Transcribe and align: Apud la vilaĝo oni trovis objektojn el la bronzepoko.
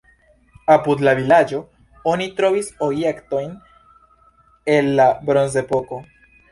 Apud 0.75 1.03
la 1.07 1.13
vilaĝo 1.19 1.59
oni 2.13 2.29
trovis 2.41 2.73
objektojn 2.91 3.55
el 4.79 4.93
la 5.01 5.11
bronzepoko. 5.31 6.07